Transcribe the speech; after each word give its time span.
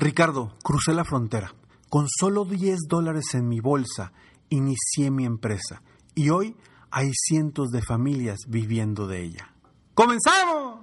Ricardo, 0.00 0.54
crucé 0.62 0.94
la 0.94 1.04
frontera. 1.04 1.52
Con 1.88 2.06
solo 2.08 2.44
10 2.44 2.82
dólares 2.88 3.34
en 3.34 3.48
mi 3.48 3.58
bolsa, 3.58 4.12
inicié 4.48 5.10
mi 5.10 5.24
empresa. 5.24 5.82
Y 6.14 6.30
hoy 6.30 6.54
hay 6.92 7.10
cientos 7.12 7.70
de 7.70 7.82
familias 7.82 8.38
viviendo 8.46 9.08
de 9.08 9.24
ella. 9.24 9.52
¡Comenzamos! 9.94 10.78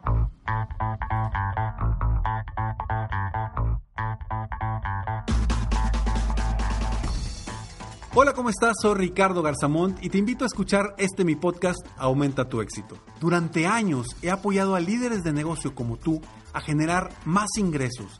Hola, 8.17 8.33
¿cómo 8.33 8.49
estás? 8.49 8.75
Soy 8.81 8.95
Ricardo 8.95 9.41
Garzamont 9.41 10.03
y 10.03 10.09
te 10.09 10.17
invito 10.17 10.43
a 10.43 10.47
escuchar 10.47 10.93
este 10.97 11.23
mi 11.23 11.37
podcast 11.37 11.79
Aumenta 11.97 12.49
tu 12.49 12.59
éxito. 12.59 12.97
Durante 13.21 13.65
años 13.65 14.07
he 14.21 14.29
apoyado 14.29 14.75
a 14.75 14.81
líderes 14.81 15.23
de 15.23 15.31
negocio 15.31 15.73
como 15.73 15.95
tú 15.95 16.21
a 16.51 16.59
generar 16.59 17.13
más 17.25 17.49
ingresos, 17.57 18.19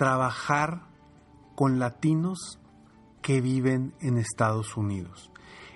trabajar 0.00 0.86
con 1.54 1.78
latinos 1.78 2.58
que 3.20 3.42
viven 3.42 3.92
en 4.00 4.16
Estados 4.16 4.78
Unidos? 4.78 5.30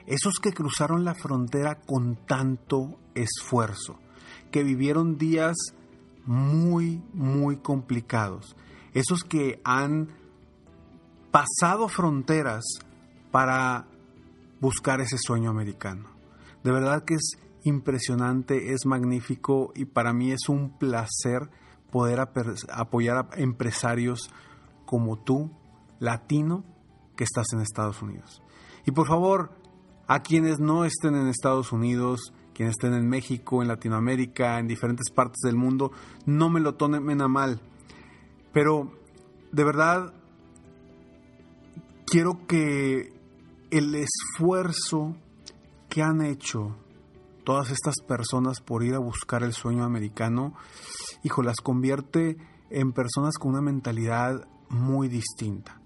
Esos 0.06 0.40
que 0.40 0.54
cruzaron 0.54 1.04
la 1.04 1.14
frontera 1.14 1.82
con 1.82 2.16
tanto 2.16 2.98
esfuerzo, 3.14 3.98
que 4.50 4.64
vivieron 4.64 5.18
días 5.18 5.54
muy, 6.24 7.02
muy 7.12 7.58
complicados, 7.58 8.56
esos 8.94 9.24
que 9.24 9.60
han 9.62 10.08
pasado 11.30 11.88
fronteras 11.88 12.64
para 13.30 13.88
buscar 14.58 15.02
ese 15.02 15.18
sueño 15.18 15.50
americano. 15.50 16.08
De 16.62 16.72
verdad 16.72 17.04
que 17.04 17.16
es 17.16 17.32
impresionante, 17.64 18.72
es 18.72 18.86
magnífico 18.86 19.70
y 19.74 19.84
para 19.84 20.14
mí 20.14 20.32
es 20.32 20.48
un 20.48 20.78
placer 20.78 21.50
poder 21.94 22.18
apoyar 22.72 23.16
a 23.18 23.28
empresarios 23.36 24.28
como 24.84 25.16
tú, 25.16 25.52
latino, 26.00 26.64
que 27.14 27.22
estás 27.22 27.52
en 27.52 27.60
Estados 27.60 28.02
Unidos. 28.02 28.42
Y 28.84 28.90
por 28.90 29.06
favor, 29.06 29.52
a 30.08 30.20
quienes 30.24 30.58
no 30.58 30.84
estén 30.84 31.14
en 31.14 31.28
Estados 31.28 31.70
Unidos, 31.70 32.34
quienes 32.52 32.72
estén 32.72 32.94
en 32.94 33.08
México, 33.08 33.62
en 33.62 33.68
Latinoamérica, 33.68 34.58
en 34.58 34.66
diferentes 34.66 35.08
partes 35.12 35.38
del 35.44 35.54
mundo, 35.54 35.92
no 36.26 36.50
me 36.50 36.58
lo 36.58 36.74
tomen 36.74 37.22
a 37.22 37.28
mal. 37.28 37.60
Pero 38.52 38.90
de 39.52 39.62
verdad 39.62 40.14
quiero 42.06 42.44
que 42.48 43.12
el 43.70 43.94
esfuerzo 43.94 45.14
que 45.88 46.02
han 46.02 46.22
hecho 46.22 46.74
todas 47.44 47.70
estas 47.70 47.96
personas 48.06 48.60
por 48.60 48.82
ir 48.82 48.94
a 48.94 48.98
buscar 48.98 49.42
el 49.42 49.52
sueño 49.52 49.84
americano, 49.84 50.54
hijo, 51.22 51.42
las 51.42 51.60
convierte 51.60 52.36
en 52.70 52.92
personas 52.92 53.38
con 53.38 53.52
una 53.52 53.60
mentalidad 53.60 54.48
muy 54.68 55.08
distinta. 55.08 55.80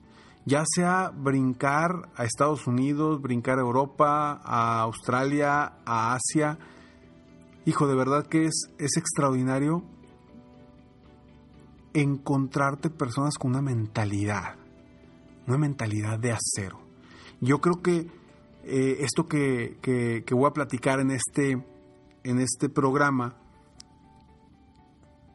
Ya 0.46 0.64
sea 0.66 1.10
brincar 1.10 2.10
a 2.16 2.24
Estados 2.24 2.66
Unidos, 2.66 3.20
brincar 3.20 3.58
a 3.58 3.62
Europa, 3.62 4.40
a 4.42 4.80
Australia, 4.80 5.74
a 5.84 6.14
Asia. 6.14 6.58
Hijo, 7.66 7.86
de 7.86 7.94
verdad 7.94 8.26
que 8.26 8.46
es, 8.46 8.70
es 8.78 8.96
extraordinario 8.96 9.82
encontrarte 11.92 12.88
personas 12.88 13.36
con 13.36 13.50
una 13.50 13.62
mentalidad, 13.62 14.54
una 15.46 15.58
mentalidad 15.58 16.18
de 16.18 16.32
acero. 16.32 16.80
Yo 17.40 17.60
creo 17.60 17.82
que 17.82 18.10
eh, 18.68 18.98
esto 19.00 19.26
que, 19.26 19.78
que, 19.80 20.34
voy 20.34 20.46
a 20.46 20.52
platicar 20.52 21.00
en 21.00 21.10
este, 21.10 21.64
en 22.24 22.38
este 22.38 22.68
programa 22.68 23.36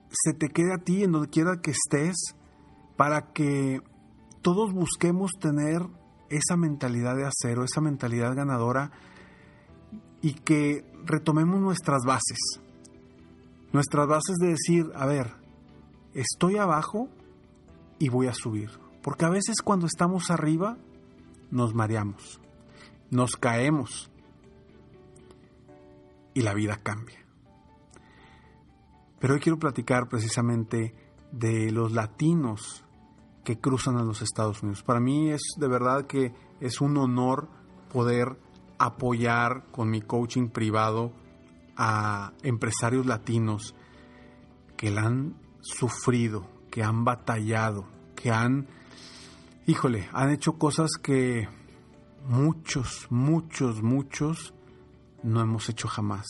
se 0.09 0.33
te 0.33 0.49
quede 0.49 0.73
a 0.73 0.77
ti 0.77 1.03
en 1.03 1.11
donde 1.11 1.29
quiera 1.29 1.59
que 1.61 1.71
estés 1.71 2.35
para 2.95 3.33
que 3.33 3.81
todos 4.43 4.71
busquemos 4.71 5.31
tener 5.39 5.81
esa 6.29 6.55
mentalidad 6.55 7.15
de 7.15 7.25
acero, 7.25 7.63
esa 7.63 7.81
mentalidad 7.81 8.35
ganadora 8.35 8.91
y 10.21 10.35
que 10.35 10.85
retomemos 11.03 11.59
nuestras 11.59 12.03
bases. 12.05 12.39
Nuestras 13.71 14.07
bases 14.07 14.35
de 14.39 14.49
decir, 14.49 14.91
a 14.95 15.07
ver, 15.07 15.33
estoy 16.13 16.57
abajo 16.57 17.09
y 17.97 18.09
voy 18.09 18.27
a 18.27 18.33
subir. 18.33 18.69
Porque 19.01 19.25
a 19.25 19.29
veces 19.29 19.55
cuando 19.63 19.87
estamos 19.87 20.29
arriba 20.29 20.77
nos 21.51 21.73
mareamos, 21.73 22.39
nos 23.13 23.35
caemos 23.35 24.09
y 26.33 26.41
la 26.41 26.53
vida 26.53 26.77
cambia. 26.77 27.19
Pero 29.19 29.35
hoy 29.35 29.39
quiero 29.39 29.59
platicar 29.59 30.09
precisamente 30.09 30.93
de 31.31 31.71
los 31.71 31.91
latinos 31.93 32.83
que 33.43 33.59
cruzan 33.59 33.97
a 33.97 34.03
los 34.03 34.21
Estados 34.21 34.61
Unidos. 34.63 34.83
Para 34.83 34.99
mí 34.99 35.29
es 35.29 35.41
de 35.57 35.67
verdad 35.67 36.07
que 36.07 36.33
es 36.59 36.81
un 36.81 36.97
honor 36.97 37.47
poder 37.91 38.37
apoyar 38.79 39.65
con 39.71 39.89
mi 39.89 40.01
coaching 40.01 40.49
privado 40.49 41.13
a 41.77 42.33
empresarios 42.41 43.05
latinos 43.05 43.75
que 44.75 44.91
la 44.91 45.03
han 45.03 45.35
sufrido, 45.61 46.49
que 46.69 46.83
han 46.83 47.05
batallado, 47.05 47.85
que 48.15 48.31
han, 48.31 48.67
híjole, 49.67 50.09
han 50.11 50.31
hecho 50.31 50.53
cosas 50.57 50.91
que 51.01 51.47
muchos, 52.27 53.07
muchos, 53.09 53.81
muchos 53.81 54.53
no 55.23 55.41
hemos 55.41 55.69
hecho 55.69 55.87
jamás. 55.87 56.25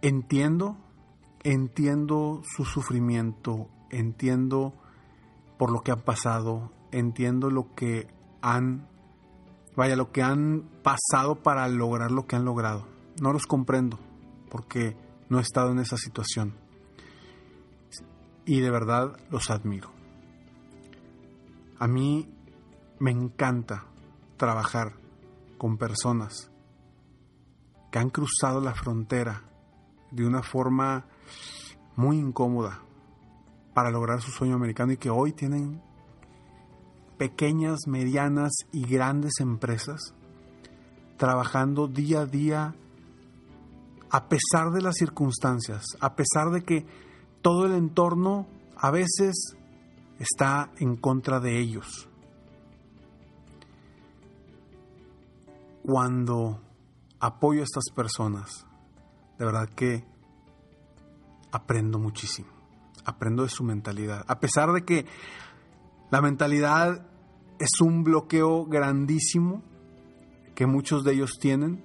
Entiendo, 0.00 0.76
entiendo 1.42 2.42
su 2.44 2.64
sufrimiento, 2.64 3.68
entiendo 3.90 4.74
por 5.58 5.70
lo 5.70 5.82
que 5.82 5.92
han 5.92 6.00
pasado, 6.00 6.72
entiendo 6.90 7.50
lo 7.50 7.74
que 7.74 8.08
han, 8.40 8.88
vaya, 9.76 9.96
lo 9.96 10.10
que 10.10 10.22
han 10.22 10.68
pasado 10.82 11.36
para 11.36 11.68
lograr 11.68 12.10
lo 12.10 12.26
que 12.26 12.36
han 12.36 12.44
logrado. 12.44 12.86
No 13.20 13.32
los 13.32 13.46
comprendo 13.46 13.98
porque 14.50 14.96
no 15.28 15.38
he 15.38 15.42
estado 15.42 15.70
en 15.70 15.78
esa 15.78 15.96
situación 15.96 16.54
y 18.44 18.60
de 18.60 18.70
verdad 18.70 19.16
los 19.30 19.50
admiro. 19.50 19.90
A 21.78 21.86
mí 21.86 22.28
me 23.02 23.10
encanta 23.10 23.84
trabajar 24.36 24.92
con 25.58 25.76
personas 25.76 26.52
que 27.90 27.98
han 27.98 28.10
cruzado 28.10 28.60
la 28.60 28.74
frontera 28.74 29.42
de 30.12 30.24
una 30.24 30.40
forma 30.44 31.06
muy 31.96 32.18
incómoda, 32.18 32.80
para 33.74 33.90
lograr 33.90 34.20
su 34.20 34.30
sueño 34.30 34.54
americano 34.54 34.92
y 34.92 34.98
que 34.98 35.10
hoy 35.10 35.32
tienen 35.32 35.82
pequeñas, 37.18 37.88
medianas 37.88 38.52
y 38.70 38.86
grandes 38.86 39.32
empresas 39.40 40.14
trabajando 41.16 41.88
día 41.88 42.20
a 42.20 42.26
día 42.26 42.76
a 44.10 44.28
pesar 44.28 44.70
de 44.70 44.80
las 44.80 44.94
circunstancias, 44.94 45.82
a 45.98 46.14
pesar 46.14 46.50
de 46.52 46.62
que 46.62 46.86
todo 47.40 47.66
el 47.66 47.72
entorno 47.72 48.46
a 48.76 48.92
veces 48.92 49.56
está 50.20 50.70
en 50.78 50.94
contra 50.94 51.40
de 51.40 51.58
ellos. 51.58 52.08
Cuando 55.82 56.60
apoyo 57.20 57.60
a 57.60 57.64
estas 57.64 57.90
personas, 57.94 58.66
de 59.38 59.44
verdad 59.44 59.68
que 59.68 60.04
aprendo 61.52 61.98
muchísimo. 61.98 62.48
Aprendo 63.04 63.42
de 63.42 63.48
su 63.48 63.64
mentalidad. 63.64 64.24
A 64.28 64.40
pesar 64.40 64.72
de 64.72 64.84
que 64.84 65.06
la 66.10 66.20
mentalidad 66.20 67.06
es 67.58 67.80
un 67.80 68.04
bloqueo 68.04 68.64
grandísimo 68.66 69.62
que 70.54 70.66
muchos 70.66 71.04
de 71.04 71.14
ellos 71.14 71.38
tienen, 71.40 71.82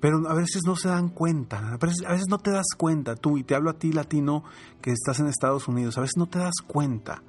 pero 0.00 0.26
a 0.28 0.34
veces 0.34 0.62
no 0.64 0.76
se 0.76 0.88
dan 0.88 1.08
cuenta, 1.08 1.58
a 1.58 1.76
veces, 1.76 2.06
a 2.06 2.12
veces, 2.12 2.28
no 2.28 2.38
te 2.38 2.50
das 2.50 2.68
cuenta, 2.76 3.16
tú, 3.16 3.36
y 3.36 3.44
te 3.44 3.54
hablo 3.54 3.70
a 3.70 3.78
ti 3.78 3.92
latino 3.92 4.44
que 4.80 4.92
estás 4.92 5.20
en 5.20 5.26
Estados 5.26 5.68
Unidos, 5.68 5.98
a 5.98 6.00
veces 6.00 6.16
no 6.16 6.26
te 6.26 6.38
das 6.38 6.54
cuenta 6.66 7.22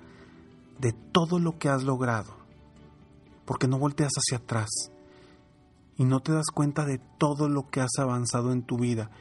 de 0.79 0.93
todo 0.93 1.37
lo 1.37 1.57
que 1.57 1.67
has 1.67 1.83
logrado, 1.83 2.33
porque 3.45 3.67
no 3.67 3.77
volteas 3.77 4.13
hacia 4.15 4.37
atrás 4.37 4.69
y 6.01 6.05
no 6.05 6.19
te 6.19 6.31
das 6.31 6.47
cuenta 6.51 6.83
de 6.83 6.97
todo 6.97 7.47
lo 7.47 7.69
que 7.69 7.79
has 7.79 7.99
avanzado 7.99 8.53
en 8.53 8.63
tu 8.63 8.75
vida 8.75 9.11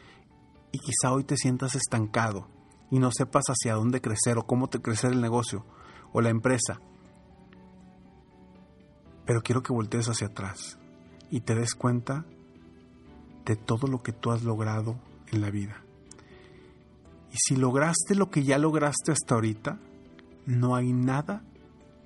y 0.72 0.78
quizá 0.78 1.12
hoy 1.12 1.24
te 1.24 1.36
sientas 1.36 1.74
estancado 1.74 2.48
y 2.90 2.98
no 3.00 3.10
sepas 3.12 3.44
hacia 3.48 3.74
dónde 3.74 4.00
crecer 4.00 4.38
o 4.38 4.46
cómo 4.46 4.70
te 4.70 4.80
crecer 4.80 5.12
el 5.12 5.20
negocio 5.20 5.66
o 6.14 6.22
la 6.22 6.30
empresa. 6.30 6.80
Pero 9.26 9.42
quiero 9.42 9.62
que 9.62 9.74
voltees 9.74 10.08
hacia 10.08 10.28
atrás 10.28 10.78
y 11.30 11.40
te 11.40 11.54
des 11.54 11.74
cuenta 11.74 12.24
de 13.44 13.56
todo 13.56 13.86
lo 13.86 14.02
que 14.02 14.12
tú 14.12 14.30
has 14.30 14.42
logrado 14.42 14.96
en 15.30 15.42
la 15.42 15.50
vida. 15.50 15.84
Y 17.30 17.36
si 17.36 17.56
lograste 17.56 18.14
lo 18.14 18.30
que 18.30 18.42
ya 18.42 18.56
lograste 18.56 19.12
hasta 19.12 19.34
ahorita, 19.34 19.78
no 20.46 20.76
hay 20.76 20.94
nada, 20.94 21.44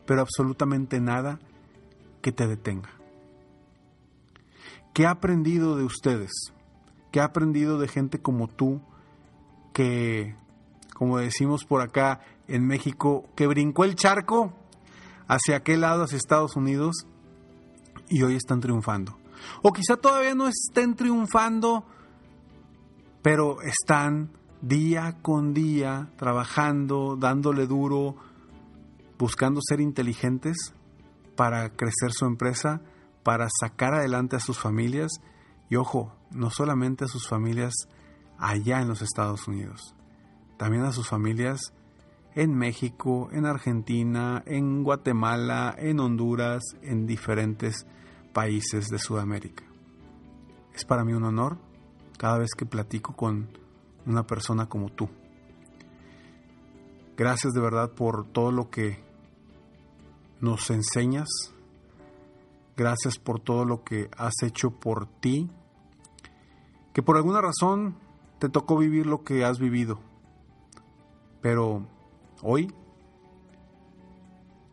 pero 0.05 0.23
absolutamente 0.23 0.99
nada, 0.99 1.39
que 2.23 2.33
te 2.33 2.49
detenga. 2.49 3.04
¿Qué 4.95 5.07
ha 5.07 5.11
aprendido 5.11 5.77
de 5.77 5.83
ustedes? 5.83 6.31
¿Qué 7.11 7.19
ha 7.19 7.25
aprendido 7.25 7.81
de 7.81 7.89
gente 7.89 8.21
como 8.21 8.47
tú 8.47 8.81
que, 9.73 10.37
como 10.95 11.19
decimos 11.19 11.65
por 11.65 11.83
acá 11.83 12.21
en 12.47 12.65
México, 12.65 13.29
que 13.35 13.49
brincó 13.49 13.83
el 13.85 13.97
charco 13.97 14.53
hacia 15.27 15.57
aquel 15.57 15.81
lado, 15.81 16.05
hacia 16.05 16.17
Estados 16.17 16.55
Unidos, 16.55 17.09
y 18.09 18.23
hoy 18.23 18.37
están 18.37 18.61
triunfando? 18.61 19.19
O 19.63 19.73
quizá 19.73 19.97
todavía 19.97 20.37
no 20.37 20.47
estén 20.47 20.95
triunfando, 20.95 21.85
pero 23.21 23.63
están 23.63 24.31
día 24.63 25.17
con 25.23 25.55
día 25.55 26.13
trabajando, 26.17 27.17
dándole 27.17 27.67
duro, 27.67 28.15
buscando 29.19 29.61
ser 29.61 29.81
inteligentes 29.81 30.73
para 31.35 31.71
crecer 31.71 32.13
su 32.13 32.27
empresa, 32.27 32.81
para 33.25 33.49
sacar 33.51 33.95
adelante 33.95 34.37
a 34.37 34.41
sus 34.41 34.59
familias 34.59 35.11
y 35.69 35.77
ojo, 35.77 36.15
no 36.31 36.51
solamente 36.51 37.05
a 37.05 37.09
sus 37.09 37.27
familias 37.27 37.75
allá 38.39 38.81
en 38.81 38.89
los 38.89 39.03
Estados 39.03 39.49
Unidos, 39.49 39.95
también 40.57 40.85
a 40.85 40.93
sus 40.93 41.09
familias 41.09 41.73
en 42.35 42.55
México, 42.57 43.29
en 43.33 43.47
Argentina, 43.47 44.43
en 44.47 44.83
Guatemala, 44.83 45.75
en 45.79 46.01
Honduras, 46.01 46.63
en 46.83 47.07
diferentes 47.07 47.87
países 48.33 48.89
de 48.89 48.99
Sudamérica. 48.99 49.65
Es 50.75 50.85
para 50.85 51.05
mí 51.05 51.13
un 51.13 51.25
honor 51.25 51.59
cada 52.19 52.39
vez 52.39 52.51
que 52.57 52.67
platico 52.67 53.15
con 53.15 53.49
una 54.07 54.27
persona 54.27 54.69
como 54.69 54.91
tú. 54.91 55.09
Gracias 57.17 57.53
de 57.53 57.61
verdad 57.61 57.93
por 57.93 58.27
todo 58.27 58.51
lo 58.51 58.71
que 58.71 58.99
nos 60.41 60.69
enseñas. 60.71 61.54
Gracias 62.77 63.19
por 63.19 63.41
todo 63.41 63.65
lo 63.65 63.85
que 63.85 64.11
has 64.17 64.43
hecho 64.43 64.71
por 64.71 65.07
ti. 65.07 65.51
Que 66.93 67.03
por 67.03 67.17
alguna 67.17 67.41
razón 67.41 67.97
te 68.39 68.49
tocó 68.49 68.77
vivir 68.77 69.07
lo 69.07 69.25
que 69.25 69.45
has 69.45 69.59
vivido. 69.59 70.01
Pero 71.41 71.87
hoy, 72.43 72.73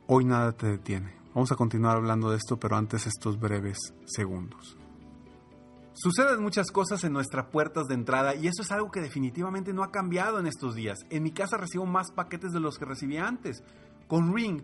hoy 0.07 0.25
nada 0.25 0.51
te 0.53 0.67
detiene. 0.67 1.13
Vamos 1.33 1.51
a 1.51 1.55
continuar 1.55 1.97
hablando 1.97 2.29
de 2.29 2.37
esto, 2.37 2.59
pero 2.59 2.75
antes 2.75 3.07
estos 3.07 3.39
breves 3.39 3.93
segundos. 4.05 4.77
Suceden 5.93 6.41
muchas 6.41 6.71
cosas 6.71 7.03
en 7.03 7.13
nuestras 7.13 7.47
puertas 7.47 7.87
de 7.87 7.93
entrada 7.93 8.33
y 8.35 8.47
eso 8.47 8.61
es 8.61 8.71
algo 8.71 8.91
que 8.91 9.01
definitivamente 9.01 9.71
no 9.71 9.83
ha 9.83 9.91
cambiado 9.91 10.39
en 10.39 10.47
estos 10.47 10.73
días. 10.73 10.97
En 11.09 11.23
mi 11.23 11.31
casa 11.31 11.57
recibo 11.57 11.85
más 11.85 12.11
paquetes 12.11 12.51
de 12.51 12.59
los 12.59 12.77
que 12.77 12.85
recibía 12.85 13.27
antes. 13.27 13.63
Con 14.07 14.33
Ring 14.33 14.63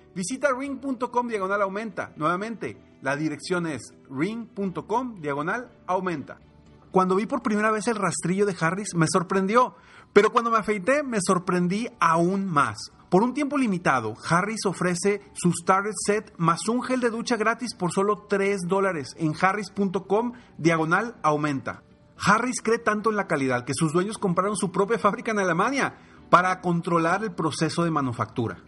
Visita 0.13 0.49
ring.com 0.57 1.27
diagonal 1.27 1.61
aumenta. 1.61 2.11
Nuevamente, 2.17 2.77
la 3.01 3.15
dirección 3.15 3.65
es 3.65 3.93
ring.com 4.09 5.21
diagonal 5.21 5.71
aumenta. 5.87 6.39
Cuando 6.91 7.15
vi 7.15 7.25
por 7.25 7.41
primera 7.41 7.71
vez 7.71 7.87
el 7.87 7.95
rastrillo 7.95 8.45
de 8.45 8.55
Harris 8.59 8.93
me 8.95 9.07
sorprendió, 9.09 9.75
pero 10.11 10.31
cuando 10.31 10.51
me 10.51 10.57
afeité 10.57 11.03
me 11.03 11.19
sorprendí 11.25 11.87
aún 11.99 12.45
más. 12.45 12.91
Por 13.09 13.23
un 13.23 13.33
tiempo 13.33 13.57
limitado, 13.57 14.15
Harris 14.29 14.65
ofrece 14.65 15.21
su 15.33 15.51
Starter 15.53 15.93
Set 16.05 16.33
más 16.37 16.67
un 16.67 16.83
gel 16.83 16.99
de 16.99 17.09
ducha 17.09 17.37
gratis 17.37 17.73
por 17.75 17.91
solo 17.91 18.25
3 18.29 18.61
dólares 18.67 19.15
en 19.17 19.33
harris.com 19.39 20.33
diagonal 20.57 21.15
aumenta. 21.23 21.83
Harris 22.17 22.61
cree 22.61 22.79
tanto 22.79 23.09
en 23.09 23.15
la 23.15 23.27
calidad 23.27 23.63
que 23.65 23.73
sus 23.73 23.93
dueños 23.93 24.17
compraron 24.17 24.55
su 24.55 24.71
propia 24.71 24.99
fábrica 24.99 25.31
en 25.31 25.39
Alemania 25.39 25.95
para 26.29 26.61
controlar 26.61 27.23
el 27.23 27.31
proceso 27.31 27.83
de 27.83 27.91
manufactura. 27.91 28.59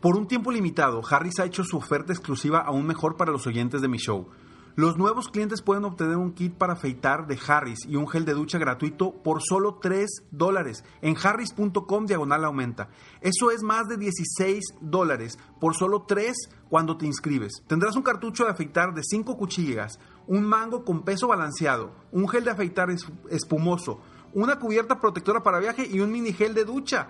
Por 0.00 0.16
un 0.16 0.28
tiempo 0.28 0.52
limitado, 0.52 1.00
Harris 1.08 1.40
ha 1.40 1.46
hecho 1.46 1.64
su 1.64 1.78
oferta 1.78 2.12
exclusiva 2.12 2.60
aún 2.60 2.86
mejor 2.86 3.16
para 3.16 3.32
los 3.32 3.46
oyentes 3.46 3.80
de 3.80 3.88
mi 3.88 3.98
show. 3.98 4.28
Los 4.76 4.98
nuevos 4.98 5.28
clientes 5.28 5.62
pueden 5.62 5.86
obtener 5.86 6.18
un 6.18 6.34
kit 6.34 6.52
para 6.52 6.74
afeitar 6.74 7.26
de 7.26 7.38
Harris 7.48 7.86
y 7.88 7.96
un 7.96 8.06
gel 8.06 8.26
de 8.26 8.34
ducha 8.34 8.58
gratuito 8.58 9.10
por 9.22 9.40
solo 9.42 9.78
3 9.80 10.24
dólares 10.30 10.84
en 11.00 11.16
harris.com 11.16 12.04
diagonal 12.04 12.44
aumenta. 12.44 12.90
Eso 13.22 13.50
es 13.50 13.62
más 13.62 13.88
de 13.88 13.96
16 13.96 14.74
dólares 14.82 15.38
por 15.58 15.74
solo 15.74 16.02
3 16.02 16.50
cuando 16.68 16.98
te 16.98 17.06
inscribes. 17.06 17.62
Tendrás 17.66 17.96
un 17.96 18.02
cartucho 18.02 18.44
de 18.44 18.50
afeitar 18.50 18.92
de 18.92 19.02
5 19.02 19.38
cuchillas, 19.38 19.98
un 20.26 20.44
mango 20.44 20.84
con 20.84 21.04
peso 21.04 21.26
balanceado, 21.26 21.92
un 22.12 22.28
gel 22.28 22.44
de 22.44 22.50
afeitar 22.50 22.90
espumoso, 23.30 24.02
una 24.34 24.58
cubierta 24.58 25.00
protectora 25.00 25.42
para 25.42 25.58
viaje 25.58 25.88
y 25.90 26.00
un 26.00 26.12
mini 26.12 26.34
gel 26.34 26.52
de 26.52 26.66
ducha. 26.66 27.08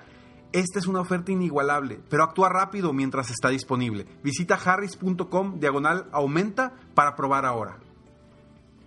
Esta 0.57 0.79
es 0.79 0.87
una 0.87 1.01
oferta 1.01 1.33
inigualable, 1.33 2.01
pero 2.09 2.25
actúa 2.25 2.49
rápido 2.49 2.95
mientras 2.95 3.29
está 3.29 3.51
disponible. 3.51 4.07
Visita 4.25 4.55
harris.com 4.55 5.61
diagonal 5.61 6.09
aumenta 6.13 6.73
para 6.95 7.15
probar 7.15 7.45
ahora. 7.45 7.77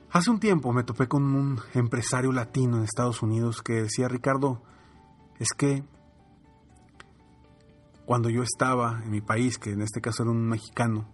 Hace 0.10 0.32
un 0.32 0.40
tiempo 0.40 0.74
me 0.74 0.84
topé 0.84 1.08
con 1.08 1.24
un 1.26 1.62
empresario 1.76 2.32
latino 2.32 2.78
en 2.78 2.86
Estados 2.86 3.22
Unidos 3.22 3.62
que 3.62 3.84
decía, 3.84 4.08
Ricardo, 4.08 4.64
es 5.38 5.50
que 5.50 5.84
cuando 8.08 8.32
yo 8.32 8.42
estaba 8.42 9.04
en 9.04 9.12
mi 9.12 9.22
país, 9.22 9.60
que 9.60 9.70
en 9.70 9.84
este 9.84 10.02
caso 10.02 10.24
era 10.24 10.32
un 10.32 10.50
mexicano, 10.50 11.06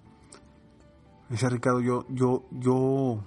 decía 1.27 1.49
Ricardo, 1.49 1.81
yo, 1.81 2.05
yo, 2.07 2.45
yo 2.51 3.25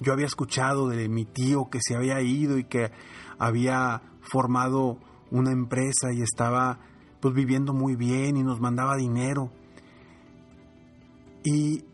Yo 0.00 0.12
había 0.12 0.26
escuchado 0.26 0.88
de 0.88 1.08
mi 1.08 1.24
tío 1.24 1.70
que 1.70 1.78
se 1.80 1.94
había 1.94 2.20
ido 2.20 2.58
y 2.58 2.64
que 2.64 2.90
había 3.38 4.02
formado 4.22 4.98
una 5.30 5.52
empresa 5.52 6.12
y 6.12 6.22
estaba 6.22 6.78
pues 7.20 7.34
viviendo 7.34 7.72
muy 7.72 7.96
bien 7.96 8.36
y 8.36 8.42
nos 8.42 8.60
mandaba 8.60 8.96
dinero. 8.96 9.50
Y, 11.44 11.84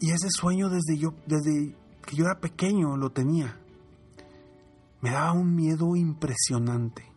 y 0.00 0.10
ese 0.10 0.28
sueño 0.30 0.68
desde 0.68 0.98
yo 0.98 1.14
desde 1.26 1.76
que 2.04 2.16
yo 2.16 2.24
era 2.24 2.40
pequeño 2.40 2.96
lo 2.96 3.10
tenía. 3.10 3.58
Me 5.00 5.10
daba 5.10 5.32
un 5.32 5.54
miedo 5.54 5.96
impresionante. 5.96 7.10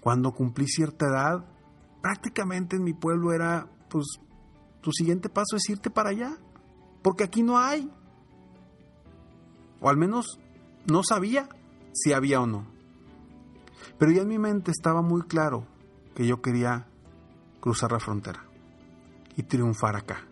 Cuando 0.00 0.32
cumplí 0.32 0.66
cierta 0.66 1.06
edad, 1.06 1.44
prácticamente 2.00 2.76
en 2.76 2.84
mi 2.84 2.94
pueblo 2.94 3.32
era, 3.32 3.68
pues, 3.90 4.06
tu 4.80 4.92
siguiente 4.92 5.28
paso 5.28 5.56
es 5.56 5.68
irte 5.68 5.90
para 5.90 6.10
allá, 6.10 6.38
porque 7.02 7.24
aquí 7.24 7.42
no 7.42 7.58
hay. 7.58 7.90
O 9.80 9.90
al 9.90 9.98
menos 9.98 10.38
no 10.90 11.02
sabía 11.02 11.48
si 11.92 12.12
había 12.12 12.40
o 12.40 12.46
no. 12.46 12.66
Pero 14.00 14.12
ya 14.12 14.22
en 14.22 14.28
mi 14.28 14.38
mente 14.38 14.70
estaba 14.70 15.02
muy 15.02 15.20
claro 15.24 15.66
que 16.14 16.26
yo 16.26 16.40
quería 16.40 16.86
cruzar 17.60 17.92
la 17.92 18.00
frontera 18.00 18.42
y 19.36 19.42
triunfar 19.42 19.94
acá. 19.94 20.24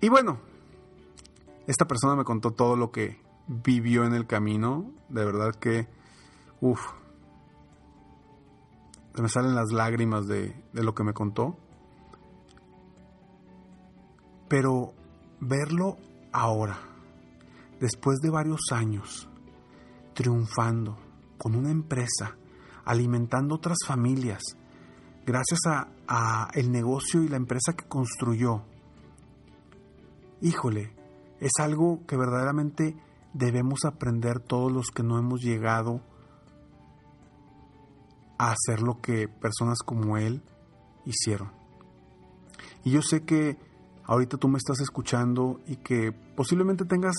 Y 0.00 0.08
bueno, 0.08 0.40
esta 1.68 1.86
persona 1.86 2.16
me 2.16 2.24
contó 2.24 2.50
todo 2.50 2.74
lo 2.74 2.90
que 2.90 3.20
vivió 3.46 4.04
en 4.04 4.14
el 4.14 4.26
camino. 4.26 4.90
De 5.08 5.24
verdad 5.24 5.54
que, 5.54 5.86
uff, 6.60 6.88
me 9.14 9.28
salen 9.28 9.54
las 9.54 9.70
lágrimas 9.70 10.26
de, 10.26 10.60
de 10.72 10.82
lo 10.82 10.92
que 10.92 11.04
me 11.04 11.12
contó. 11.12 11.56
Pero 14.48 14.92
verlo 15.38 15.98
ahora, 16.32 16.80
después 17.78 18.18
de 18.18 18.30
varios 18.30 18.72
años, 18.72 19.28
triunfando 20.14 20.98
con 21.38 21.54
una 21.54 21.70
empresa, 21.70 22.36
alimentando 22.84 23.56
otras 23.56 23.78
familias, 23.86 24.42
gracias 25.24 25.60
a, 25.66 26.48
el 26.54 26.70
negocio 26.70 27.22
y 27.22 27.28
la 27.28 27.36
empresa 27.36 27.72
que 27.74 27.88
construyó. 27.88 28.62
Híjole, 30.40 30.94
es 31.40 31.52
algo 31.58 32.00
que 32.06 32.16
verdaderamente 32.16 32.96
debemos 33.32 33.84
aprender 33.84 34.40
todos 34.40 34.70
los 34.70 34.88
que 34.88 35.02
no 35.02 35.18
hemos 35.18 35.40
llegado 35.40 36.00
a 38.38 38.52
hacer 38.52 38.82
lo 38.82 39.00
que 39.00 39.28
personas 39.28 39.78
como 39.78 40.16
él 40.18 40.42
hicieron. 41.06 41.50
Y 42.84 42.90
yo 42.90 43.00
sé 43.02 43.24
que 43.24 43.56
ahorita 44.04 44.36
tú 44.36 44.48
me 44.48 44.58
estás 44.58 44.80
escuchando 44.80 45.60
y 45.66 45.76
que 45.76 46.12
posiblemente 46.12 46.84
tengas 46.84 47.14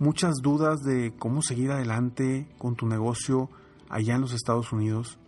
muchas 0.00 0.36
dudas 0.42 0.80
de 0.80 1.14
cómo 1.16 1.42
seguir 1.42 1.70
adelante 1.70 2.48
con 2.58 2.74
tu 2.74 2.86
negocio 2.86 3.48
allá 3.88 4.16
en 4.16 4.22
los 4.22 4.32
Estados 4.32 4.72
Unidos. 4.72 5.18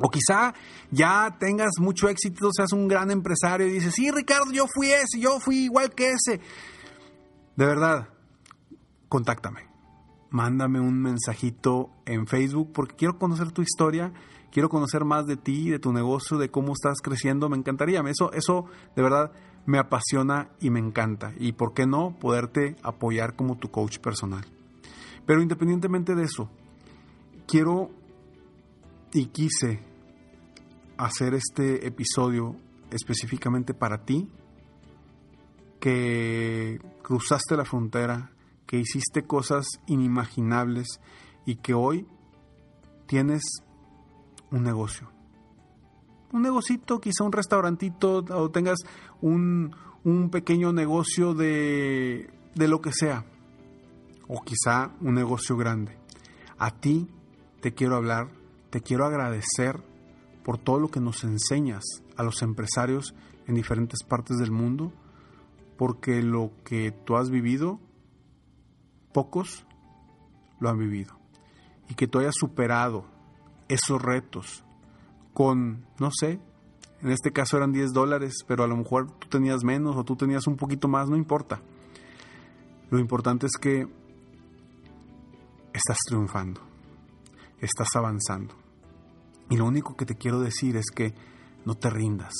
O 0.00 0.08
quizá 0.08 0.54
ya 0.90 1.36
tengas 1.38 1.72
mucho 1.78 2.08
éxito, 2.08 2.50
seas 2.52 2.72
un 2.72 2.88
gran 2.88 3.10
empresario 3.10 3.68
y 3.68 3.72
dices, 3.72 3.94
sí, 3.94 4.10
Ricardo, 4.10 4.50
yo 4.50 4.66
fui 4.72 4.90
ese, 4.90 5.20
yo 5.20 5.38
fui 5.38 5.64
igual 5.64 5.94
que 5.94 6.12
ese. 6.12 6.40
De 7.54 7.66
verdad, 7.66 8.08
contáctame. 9.08 9.68
Mándame 10.30 10.80
un 10.80 11.00
mensajito 11.00 11.90
en 12.06 12.26
Facebook 12.26 12.72
porque 12.72 12.96
quiero 12.96 13.18
conocer 13.18 13.52
tu 13.52 13.62
historia 13.62 14.12
quiero 14.50 14.68
conocer 14.68 15.04
más 15.04 15.26
de 15.26 15.36
ti, 15.36 15.70
de 15.70 15.78
tu 15.78 15.92
negocio, 15.92 16.38
de 16.38 16.50
cómo 16.50 16.72
estás 16.72 16.98
creciendo, 17.02 17.48
me 17.48 17.56
encantaría. 17.56 18.00
Eso, 18.08 18.32
eso 18.32 18.66
de 18.96 19.02
verdad 19.02 19.32
me 19.68 19.78
apasiona 19.78 20.48
y 20.60 20.70
me 20.70 20.80
encanta. 20.80 21.34
Y 21.38 21.52
por 21.52 21.74
qué 21.74 21.86
no 21.86 22.16
poderte 22.18 22.76
apoyar 22.82 23.36
como 23.36 23.58
tu 23.58 23.70
coach 23.70 23.98
personal. 23.98 24.46
Pero 25.26 25.42
independientemente 25.42 26.14
de 26.14 26.24
eso, 26.24 26.48
quiero 27.46 27.90
y 29.12 29.26
quise 29.26 29.80
hacer 30.96 31.34
este 31.34 31.86
episodio 31.86 32.56
específicamente 32.90 33.74
para 33.74 34.06
ti, 34.06 34.30
que 35.80 36.80
cruzaste 37.02 37.54
la 37.54 37.66
frontera, 37.66 38.32
que 38.66 38.78
hiciste 38.78 39.26
cosas 39.26 39.66
inimaginables 39.86 40.98
y 41.44 41.56
que 41.56 41.74
hoy 41.74 42.06
tienes 43.06 43.42
un 44.50 44.62
negocio. 44.62 45.17
Un 46.32 46.42
negocito, 46.42 47.00
quizá 47.00 47.24
un 47.24 47.32
restaurantito 47.32 48.24
o 48.30 48.50
tengas 48.50 48.78
un, 49.20 49.74
un 50.04 50.30
pequeño 50.30 50.72
negocio 50.72 51.34
de, 51.34 52.30
de 52.54 52.68
lo 52.68 52.80
que 52.80 52.92
sea. 52.92 53.24
O 54.26 54.42
quizá 54.42 54.92
un 55.00 55.14
negocio 55.14 55.56
grande. 55.56 55.96
A 56.58 56.70
ti 56.70 57.08
te 57.60 57.72
quiero 57.72 57.96
hablar, 57.96 58.28
te 58.70 58.82
quiero 58.82 59.06
agradecer 59.06 59.82
por 60.44 60.58
todo 60.58 60.78
lo 60.78 60.88
que 60.88 61.00
nos 61.00 61.24
enseñas 61.24 61.84
a 62.16 62.22
los 62.22 62.42
empresarios 62.42 63.14
en 63.46 63.54
diferentes 63.54 64.02
partes 64.02 64.38
del 64.38 64.50
mundo, 64.50 64.92
porque 65.76 66.22
lo 66.22 66.52
que 66.64 66.90
tú 66.90 67.16
has 67.16 67.30
vivido, 67.30 67.80
pocos 69.12 69.64
lo 70.60 70.68
han 70.68 70.78
vivido. 70.78 71.18
Y 71.88 71.94
que 71.94 72.06
tú 72.06 72.18
hayas 72.18 72.34
superado 72.34 73.06
esos 73.68 74.00
retos 74.02 74.64
con, 75.38 75.86
no 76.00 76.10
sé, 76.10 76.40
en 77.00 77.12
este 77.12 77.30
caso 77.30 77.56
eran 77.56 77.70
10 77.70 77.92
dólares, 77.92 78.38
pero 78.44 78.64
a 78.64 78.66
lo 78.66 78.76
mejor 78.76 79.08
tú 79.20 79.28
tenías 79.28 79.62
menos 79.62 79.94
o 79.94 80.02
tú 80.02 80.16
tenías 80.16 80.48
un 80.48 80.56
poquito 80.56 80.88
más, 80.88 81.08
no 81.08 81.16
importa. 81.16 81.62
Lo 82.90 82.98
importante 82.98 83.46
es 83.46 83.52
que 83.52 83.86
estás 85.72 85.98
triunfando, 86.08 86.60
estás 87.60 87.86
avanzando. 87.94 88.56
Y 89.48 89.56
lo 89.56 89.66
único 89.66 89.94
que 89.94 90.06
te 90.06 90.16
quiero 90.16 90.40
decir 90.40 90.76
es 90.76 90.86
que 90.92 91.14
no 91.64 91.76
te 91.76 91.88
rindas. 91.88 92.34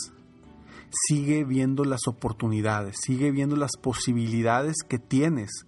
Sigue 0.91 1.45
viendo 1.45 1.85
las 1.85 2.09
oportunidades, 2.09 2.97
sigue 3.01 3.31
viendo 3.31 3.55
las 3.55 3.77
posibilidades 3.81 4.79
que 4.89 4.99
tienes 4.99 5.67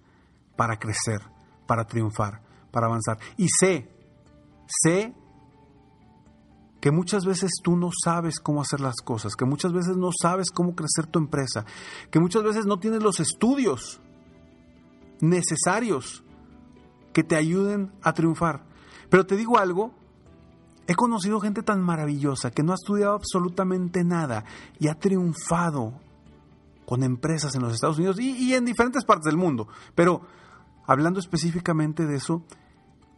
para 0.57 0.79
crecer, 0.79 1.21
para 1.65 1.85
triunfar, 1.85 2.41
para 2.71 2.87
avanzar. 2.87 3.19
Y 3.37 3.47
sé, 3.57 3.89
sé 4.67 5.15
que 6.81 6.91
muchas 6.91 7.25
veces 7.25 7.51
tú 7.63 7.77
no 7.77 7.91
sabes 8.03 8.39
cómo 8.39 8.61
hacer 8.61 8.81
las 8.81 8.95
cosas, 8.97 9.35
que 9.35 9.45
muchas 9.45 9.71
veces 9.71 9.95
no 9.95 10.09
sabes 10.19 10.49
cómo 10.51 10.75
crecer 10.75 11.05
tu 11.05 11.19
empresa, 11.19 11.63
que 12.09 12.19
muchas 12.19 12.43
veces 12.43 12.65
no 12.65 12.79
tienes 12.79 13.03
los 13.03 13.19
estudios 13.19 14.01
necesarios 15.21 16.23
que 17.13 17.23
te 17.23 17.35
ayuden 17.35 17.93
a 18.01 18.13
triunfar. 18.13 18.65
Pero 19.09 19.25
te 19.25 19.37
digo 19.37 19.59
algo, 19.59 19.93
he 20.87 20.95
conocido 20.95 21.39
gente 21.39 21.61
tan 21.61 21.81
maravillosa 21.81 22.49
que 22.51 22.63
no 22.63 22.71
ha 22.71 22.75
estudiado 22.75 23.13
absolutamente 23.13 24.03
nada 24.03 24.43
y 24.79 24.87
ha 24.87 24.95
triunfado 24.95 25.93
con 26.85 27.03
empresas 27.03 27.55
en 27.55 27.61
los 27.61 27.73
Estados 27.73 27.99
Unidos 27.99 28.19
y, 28.19 28.53
en 28.53 28.65
diferentes 28.65 29.05
partes 29.05 29.25
del 29.25 29.37
mundo. 29.37 29.67
Pero 29.95 30.21
hablando 30.85 31.19
específicamente 31.19 32.05
de 32.05 32.15
eso, 32.15 32.43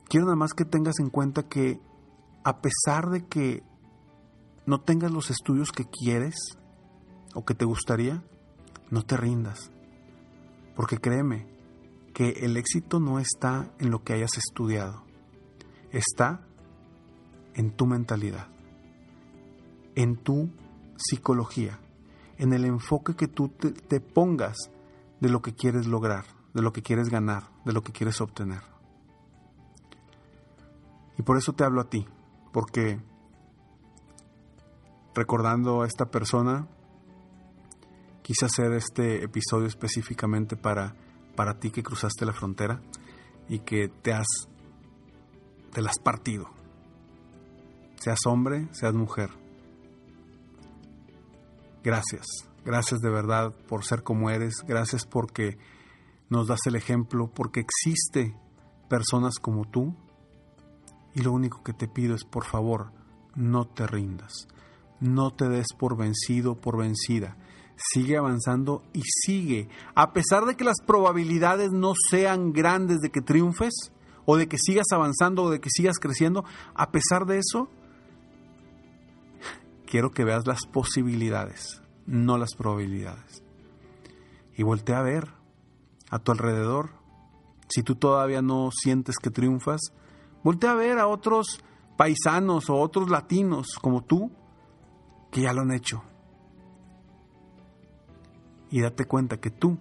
quiero 0.09 0.25
nada 0.25 0.35
más 0.35 0.53
que 0.53 0.65
tengas 0.65 0.99
en 0.99 1.09
cuenta 1.09 1.43
que 1.43 1.79
a 2.43 2.61
pesar 2.61 3.09
de 3.09 3.25
que 3.25 3.63
no 4.65 4.81
tengas 4.81 5.11
los 5.11 5.29
estudios 5.29 5.71
que 5.71 5.85
quieres 5.85 6.35
o 7.33 7.45
que 7.45 7.55
te 7.55 7.65
gustaría, 7.65 8.23
no 8.89 9.03
te 9.03 9.17
rindas. 9.17 9.71
Porque 10.75 10.97
créeme 10.97 11.47
que 12.13 12.29
el 12.45 12.57
éxito 12.57 12.99
no 12.99 13.19
está 13.19 13.73
en 13.79 13.89
lo 13.89 14.03
que 14.03 14.13
hayas 14.13 14.37
estudiado, 14.37 15.03
está 15.91 16.45
en 17.55 17.71
tu 17.71 17.85
mentalidad, 17.85 18.47
en 19.95 20.17
tu 20.17 20.49
psicología, 20.97 21.79
en 22.37 22.53
el 22.53 22.65
enfoque 22.65 23.15
que 23.15 23.27
tú 23.27 23.49
te, 23.49 23.99
pongas 23.99 24.57
de 25.19 25.29
lo 25.29 25.41
que 25.41 25.53
quieres 25.53 25.87
lograr, 25.87 26.25
de 26.53 26.61
lo 26.61 26.71
que 26.73 26.81
quieres 26.81 27.09
ganar, 27.09 27.43
de 27.65 27.73
lo 27.73 27.81
que 27.81 27.91
quieres 27.91 28.21
obtener. 28.21 28.61
Y 31.17 31.21
por 31.21 31.37
eso 31.37 31.53
te 31.53 31.63
hablo 31.63 31.81
a 31.81 31.89
ti, 31.89 32.07
porque 32.53 32.99
recordando 35.13 35.81
a 35.81 35.87
esta 35.87 36.05
persona, 36.05 36.67
quise 38.21 38.45
hacer 38.45 38.71
este 38.73 39.23
episodio 39.23 39.67
específicamente 39.67 40.55
para, 40.55 40.95
para 41.35 41.59
ti 41.59 41.71
que 41.71 41.83
cruzaste 41.83 42.25
la 42.25 42.33
frontera 42.33 42.81
y 43.49 43.59
que 43.59 43.89
te 43.89 44.13
has, 44.13 44.27
te 45.71 45.81
has 45.81 45.99
partido. 45.99 46.49
Seas 47.99 48.19
hombre, 48.25 48.69
seas 48.71 48.93
mujer. 48.93 49.31
Gracias, 51.83 52.25
gracias 52.63 53.01
de 53.01 53.09
verdad 53.09 53.53
por 53.67 53.83
ser 53.83 54.03
como 54.03 54.29
eres, 54.29 54.63
gracias 54.65 55.05
porque 55.05 55.57
nos 56.29 56.47
das 56.47 56.59
el 56.65 56.75
ejemplo, 56.75 57.29
porque 57.33 57.59
existe 57.61 58.35
personas 58.89 59.39
como 59.39 59.65
tú 59.65 59.95
y 61.15 61.21
lo 61.21 61.31
único 61.31 61.63
que 61.63 61.73
te 61.73 61.87
pido 61.87 62.15
es, 62.15 62.23
por 62.23 62.45
favor, 62.45 62.91
no 63.35 63.65
te 63.65 63.87
rindas. 63.87 64.47
No 64.99 65.31
te 65.31 65.49
des 65.49 65.67
por 65.77 65.97
vencido, 65.97 66.55
por 66.55 66.77
vencida. 66.77 67.37
sigue 67.75 68.17
avanzando 68.17 68.83
y 68.93 69.01
sigue. 69.03 69.67
A 69.95 70.13
pesar 70.13 70.45
de 70.45 70.55
que 70.55 70.63
las 70.63 70.77
probabilidades 70.85 71.71
no 71.71 71.93
sean 72.09 72.53
grandes 72.53 72.99
de 72.99 73.09
que 73.09 73.21
triunfes, 73.21 73.91
o 74.25 74.37
de 74.37 74.47
que 74.47 74.57
sigas 74.57 74.85
avanzando, 74.91 75.43
o 75.43 75.49
de 75.49 75.59
que 75.59 75.69
sigas 75.69 75.97
creciendo, 75.99 76.45
a 76.75 76.91
pesar 76.91 77.25
de 77.25 77.39
eso, 77.39 77.67
quiero 79.85 80.11
que 80.11 80.23
veas 80.23 80.47
las 80.47 80.65
posibilidades, 80.65 81.81
no 82.05 82.37
las 82.37 82.55
probabilidades. 82.55 83.43
Y 84.55 84.63
voltea 84.63 84.99
a 84.99 85.03
ver 85.03 85.29
a 86.09 86.19
tu 86.19 86.31
alrededor. 86.31 86.91
Si 87.69 87.83
tú 87.83 87.95
todavía 87.95 88.41
no 88.41 88.69
sientes 88.71 89.17
que 89.17 89.31
triunfas, 89.31 89.81
voltea 90.43 90.71
a 90.71 90.75
ver 90.75 90.99
a 90.99 91.07
otros 91.07 91.63
paisanos 91.97 92.69
o 92.69 92.75
otros 92.75 93.09
latinos 93.09 93.77
como 93.81 94.03
tú 94.03 94.31
que 95.31 95.41
ya 95.41 95.53
lo 95.53 95.61
han 95.61 95.73
hecho. 95.73 96.03
Y 98.69 98.81
date 98.81 99.05
cuenta 99.05 99.39
que 99.39 99.51
tú 99.51 99.77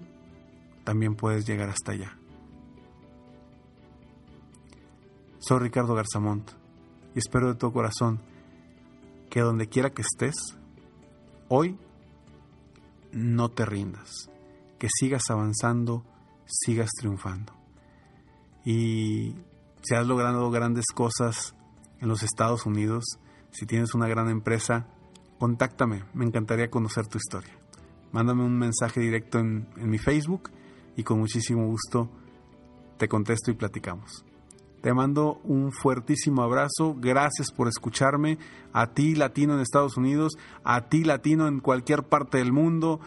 también 0.84 1.14
puedes 1.14 1.46
llegar 1.46 1.68
hasta 1.68 1.92
allá. 1.92 2.18
Soy 5.38 5.58
Ricardo 5.58 5.94
Garzamont 5.94 6.50
y 7.14 7.18
espero 7.18 7.48
de 7.48 7.54
todo 7.54 7.72
corazón 7.72 8.20
que 9.28 9.40
donde 9.40 9.68
quiera 9.68 9.90
que 9.90 10.02
estés, 10.02 10.34
hoy 11.48 11.78
no 13.12 13.48
te 13.48 13.64
rindas, 13.64 14.30
que 14.78 14.88
sigas 14.90 15.22
avanzando, 15.30 16.04
sigas 16.44 16.90
triunfando. 16.98 17.54
Y 18.64 19.34
si 19.82 19.94
has 19.94 20.06
logrado 20.06 20.50
grandes 20.50 20.86
cosas 20.94 21.54
en 22.00 22.08
los 22.08 22.22
Estados 22.22 22.66
Unidos, 22.66 23.04
si 23.50 23.66
tienes 23.66 23.94
una 23.94 24.08
gran 24.08 24.28
empresa, 24.28 24.86
contáctame, 25.38 26.04
me 26.14 26.24
encantaría 26.24 26.70
conocer 26.70 27.06
tu 27.06 27.18
historia. 27.18 27.52
Mándame 28.12 28.44
un 28.44 28.58
mensaje 28.58 29.00
directo 29.00 29.38
en, 29.38 29.68
en 29.76 29.90
mi 29.90 29.98
Facebook 29.98 30.50
y 30.96 31.02
con 31.02 31.18
muchísimo 31.18 31.66
gusto 31.66 32.10
te 32.98 33.08
contesto 33.08 33.50
y 33.50 33.54
platicamos. 33.54 34.24
Te 34.82 34.92
mando 34.92 35.40
un 35.44 35.72
fuertísimo 35.72 36.42
abrazo. 36.42 36.96
Gracias 36.98 37.52
por 37.52 37.68
escucharme. 37.68 38.38
A 38.72 38.88
ti, 38.88 39.14
latino 39.14 39.54
en 39.54 39.60
Estados 39.60 39.96
Unidos. 39.96 40.32
A 40.64 40.88
ti, 40.88 41.04
latino 41.04 41.46
en 41.46 41.60
cualquier 41.60 42.02
parte 42.02 42.38
del 42.38 42.52
mundo. 42.52 43.00